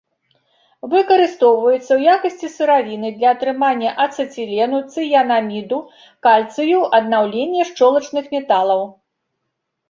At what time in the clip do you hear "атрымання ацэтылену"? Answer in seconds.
3.37-4.79